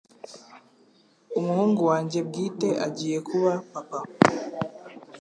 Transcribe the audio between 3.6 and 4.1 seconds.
papa!